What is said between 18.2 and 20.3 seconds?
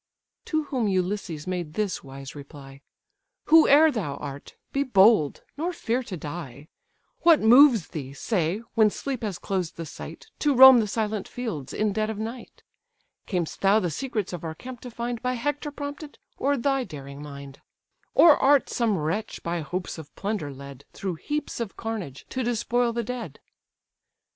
art some wretch by hopes of